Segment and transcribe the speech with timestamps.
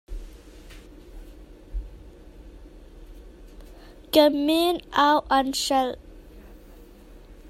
[4.13, 4.75] Ka min
[5.07, 5.97] au an hrelh.